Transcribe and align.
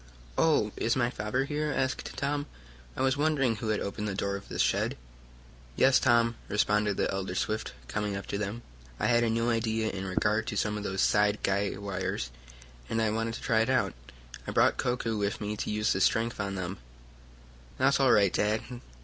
"Oh, 0.35 0.71
is 0.77 0.95
my 0.95 1.11
father 1.11 1.45
here?" 1.45 1.71
asked 1.71 2.17
Tom. 2.17 2.47
"I 2.97 3.03
was 3.03 3.17
wondering 3.17 3.57
who 3.57 3.67
had 3.67 3.79
opened 3.79 4.07
the 4.07 4.15
door 4.15 4.35
of 4.35 4.49
this 4.49 4.63
shed." 4.63 4.97
"Yes, 5.75 5.99
Tom," 5.99 6.37
responded 6.49 6.97
the 6.97 7.13
elder 7.13 7.35
Swift, 7.35 7.73
coming 7.87 8.15
up 8.17 8.25
to 8.29 8.39
them, 8.39 8.63
"I 8.99 9.05
had 9.05 9.23
a 9.23 9.29
new 9.29 9.51
idea 9.51 9.91
in 9.91 10.05
regard 10.05 10.47
to 10.47 10.57
some 10.57 10.75
of 10.75 10.83
those 10.83 11.01
side 11.01 11.43
guy 11.43 11.75
wires, 11.77 12.31
and 12.89 12.99
I 12.99 13.11
wanted 13.11 13.35
to 13.35 13.41
try 13.41 13.59
it 13.59 13.69
out. 13.69 13.93
I 14.47 14.49
brought 14.51 14.77
Koku 14.77 15.17
with 15.19 15.39
me 15.39 15.55
to 15.57 15.69
use 15.69 15.93
his 15.93 16.03
strength 16.03 16.39
on 16.39 16.55
some 16.55 16.57
of 16.57 16.63
them." 16.69 16.77
"That's 17.77 17.99
all 17.99 18.11
right, 18.11 18.33
Dad. 18.33 18.63